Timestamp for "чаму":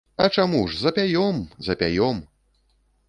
0.35-0.61